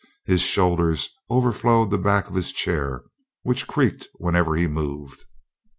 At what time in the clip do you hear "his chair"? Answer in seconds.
2.33-3.03